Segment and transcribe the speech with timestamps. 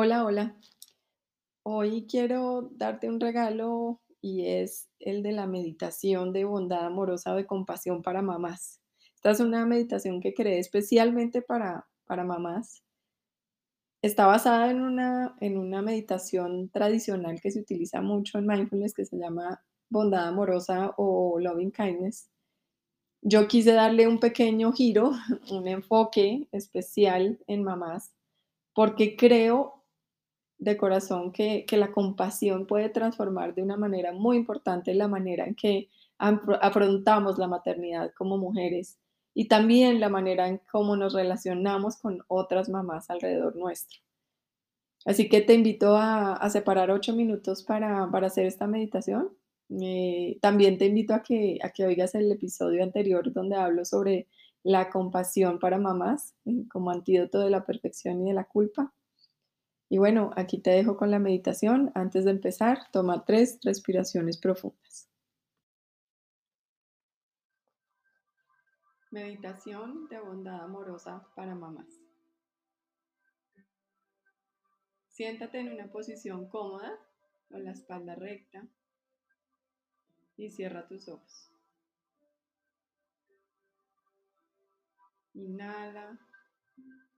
[0.00, 0.56] Hola, hola.
[1.64, 7.36] Hoy quiero darte un regalo y es el de la meditación de bondad amorosa o
[7.36, 8.80] de compasión para mamás.
[9.16, 12.84] Esta es una meditación que creé especialmente para, para mamás.
[14.00, 19.04] Está basada en una, en una meditación tradicional que se utiliza mucho en mindfulness que
[19.04, 22.30] se llama bondad amorosa o loving kindness.
[23.20, 25.10] Yo quise darle un pequeño giro,
[25.50, 28.12] un enfoque especial en mamás,
[28.72, 29.77] porque creo
[30.58, 35.46] de corazón que, que la compasión puede transformar de una manera muy importante la manera
[35.46, 35.88] en que
[36.18, 38.98] afro- afrontamos la maternidad como mujeres
[39.34, 44.00] y también la manera en cómo nos relacionamos con otras mamás alrededor nuestro.
[45.04, 49.30] Así que te invito a, a separar ocho minutos para, para hacer esta meditación.
[49.80, 54.26] Eh, también te invito a que, a que oigas el episodio anterior donde hablo sobre
[54.64, 58.92] la compasión para mamás eh, como antídoto de la perfección y de la culpa.
[59.88, 61.90] Y bueno, aquí te dejo con la meditación.
[61.94, 65.08] Antes de empezar, toma tres respiraciones profundas.
[69.10, 71.86] Meditación de bondad amorosa para mamás.
[75.08, 76.92] Siéntate en una posición cómoda,
[77.48, 78.68] con la espalda recta
[80.36, 81.50] y cierra tus ojos.
[85.32, 86.18] Inhala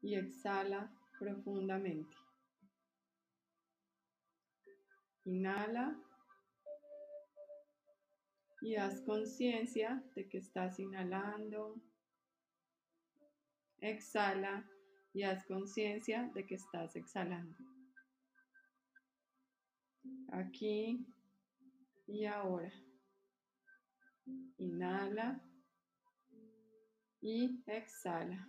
[0.01, 2.15] y exhala profundamente.
[5.25, 5.97] Inhala
[8.63, 11.81] y haz conciencia de que estás inhalando.
[13.79, 14.69] Exhala
[15.13, 17.59] y haz conciencia de que estás exhalando.
[20.33, 21.07] Aquí
[22.07, 22.73] y ahora.
[24.59, 25.41] Inhala
[27.21, 28.49] y exhala.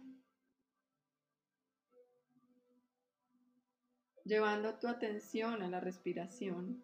[4.31, 6.81] Llevando tu atención a la respiración,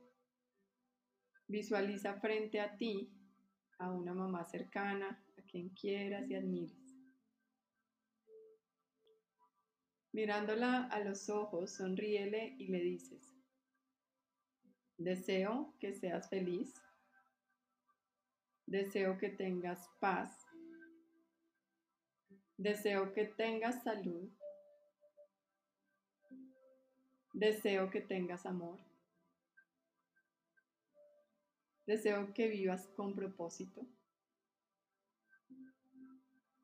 [1.48, 3.10] visualiza frente a ti
[3.80, 6.94] a una mamá cercana, a quien quieras y admires.
[10.12, 13.34] Mirándola a los ojos, sonríele y le dices,
[14.98, 16.74] deseo que seas feliz,
[18.66, 20.38] deseo que tengas paz,
[22.58, 24.30] deseo que tengas salud,
[27.34, 28.80] deseo que tengas amor,
[31.86, 33.86] deseo que vivas con propósito.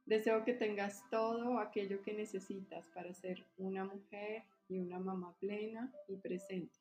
[0.05, 5.93] Deseo que tengas todo aquello que necesitas para ser una mujer y una mamá plena
[6.09, 6.77] y presente.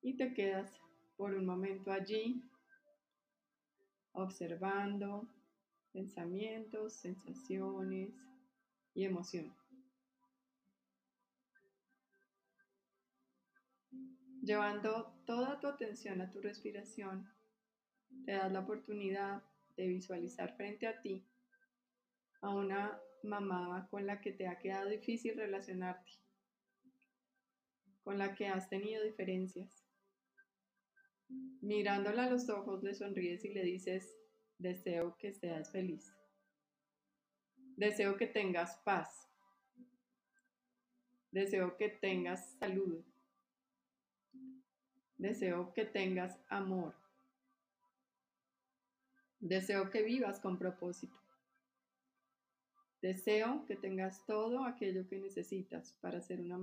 [0.00, 0.80] Y te quedas
[1.16, 2.40] por un momento allí,
[4.12, 5.28] observando
[5.92, 8.14] pensamientos, sensaciones
[8.94, 9.67] y emociones.
[14.48, 17.30] Llevando toda tu atención a tu respiración,
[18.24, 19.42] te das la oportunidad
[19.76, 21.22] de visualizar frente a ti
[22.40, 26.12] a una mamá con la que te ha quedado difícil relacionarte,
[28.02, 29.84] con la que has tenido diferencias.
[31.60, 34.16] Mirándola a los ojos, le sonríes y le dices,
[34.56, 36.10] deseo que seas feliz.
[37.76, 39.28] Deseo que tengas paz.
[41.32, 43.04] Deseo que tengas salud.
[45.18, 46.94] Deseo que tengas amor.
[49.40, 51.16] Deseo que vivas con propósito.
[53.02, 56.56] Deseo que tengas todo aquello que necesitas para ser una,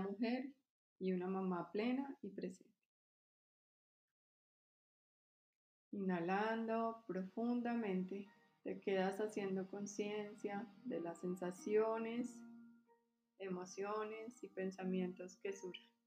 [0.00, 0.50] mujer
[0.98, 2.70] y una mamá plena y presente.
[5.92, 8.28] Inhalando profundamente,
[8.62, 12.38] te quedas haciendo conciencia de las sensaciones,
[13.38, 15.99] emociones y pensamientos que surgen.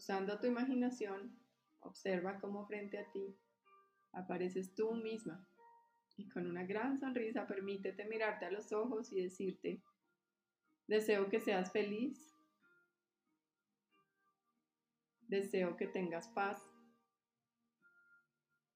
[0.00, 1.38] Usando tu imaginación,
[1.80, 3.36] observa cómo frente a ti
[4.12, 5.46] apareces tú misma
[6.16, 9.82] y con una gran sonrisa permítete mirarte a los ojos y decirte,
[10.86, 12.34] deseo que seas feliz,
[15.28, 16.66] deseo que tengas paz,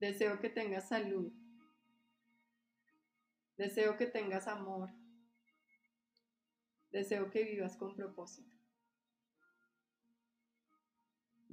[0.01, 1.33] deseo que tengas salud,
[3.57, 4.91] deseo que tengas amor,
[6.91, 8.54] deseo que vivas con propósito.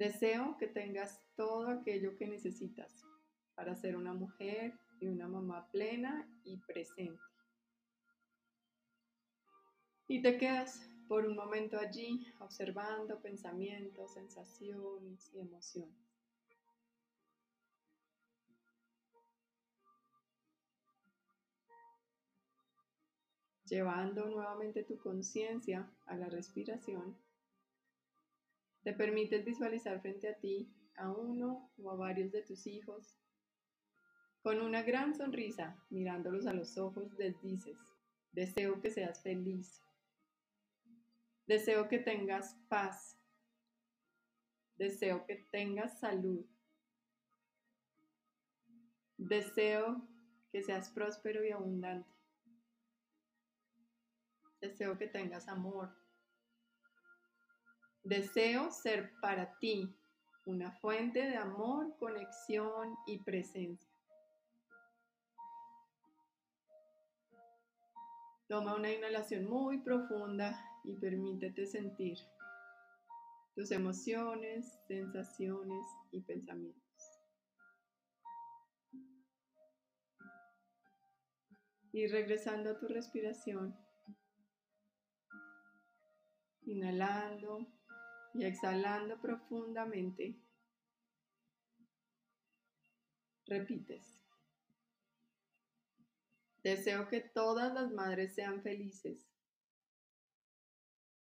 [0.02, 3.06] Deseo que tengas todo aquello que necesitas
[3.54, 7.22] para ser una mujer y una mamá plena y presente.
[10.08, 15.96] Y te quedas por un momento allí observando pensamientos, sensaciones y emociones.
[23.66, 27.16] Llevando nuevamente tu conciencia a la respiración
[28.84, 33.18] te permites visualizar frente a ti a uno o a varios de tus hijos.
[34.42, 37.78] Con una gran sonrisa, mirándolos a los ojos, les dices,
[38.32, 39.82] deseo que seas feliz.
[41.46, 43.20] Deseo que tengas paz.
[44.78, 46.46] Deseo que tengas salud.
[49.18, 50.08] Deseo
[50.52, 52.10] que seas próspero y abundante.
[54.60, 56.01] Deseo que tengas amor.
[58.04, 59.96] Deseo ser para ti
[60.46, 63.92] una fuente de amor, conexión y presencia.
[68.48, 72.18] Toma una inhalación muy profunda y permítete sentir
[73.56, 76.82] tus emociones, sensaciones y pensamientos.
[81.94, 83.76] Y regresando a tu respiración,
[86.64, 87.68] inhalando
[88.34, 90.36] y exhalando profundamente,
[93.46, 94.22] repites.
[96.64, 99.28] Deseo que todas las madres sean felices.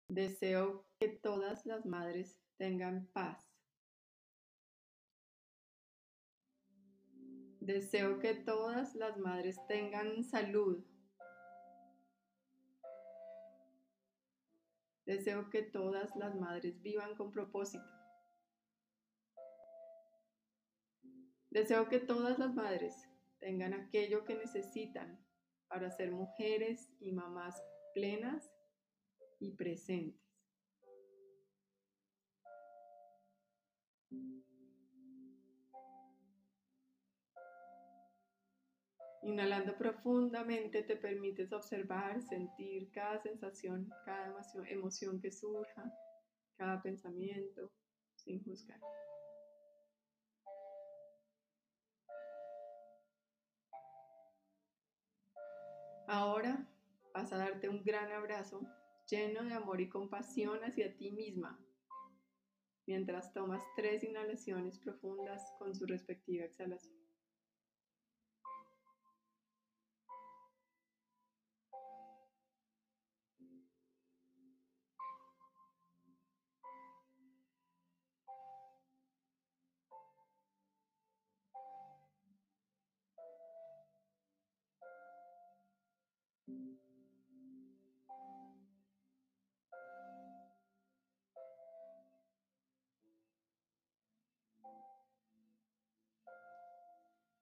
[0.09, 3.45] Deseo que todas las madres tengan paz.
[7.59, 10.81] Deseo que todas las madres tengan salud.
[15.07, 17.85] Deseo que todas las madres vivan con propósito.
[21.49, 22.93] Deseo que todas las madres
[23.39, 25.17] tengan aquello que necesitan
[25.69, 27.55] para ser mujeres y mamás
[27.93, 28.51] plenas
[29.39, 30.27] y presentes.
[39.27, 44.33] Inhalando profundamente te permites observar, sentir cada sensación, cada
[44.69, 45.83] emoción que surja,
[46.55, 47.69] cada pensamiento,
[48.15, 48.79] sin juzgar.
[56.07, 56.65] Ahora
[57.13, 58.61] vas a darte un gran abrazo
[59.09, 61.59] lleno de amor y compasión hacia ti misma,
[62.85, 66.96] mientras tomas tres inhalaciones profundas con su respectiva exhalación.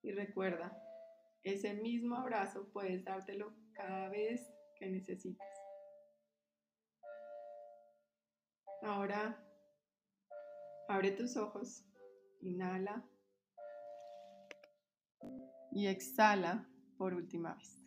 [0.06, 0.72] Y recuerda,
[1.42, 5.48] ese mismo abrazo puedes dártelo cada vez que necesites.
[8.84, 9.44] Ahora,
[10.88, 11.84] abre tus ojos,
[12.42, 13.04] inhala
[15.72, 16.69] y exhala
[17.00, 17.85] por última vez.